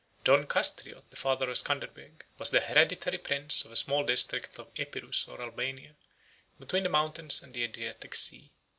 [0.25, 4.57] John Castriot, the father of Scanderbeg, 36 was the hereditary prince of a small district
[4.57, 5.93] of Epirus or Albania,
[6.59, 8.49] between the mountains and the Adriatic Sea.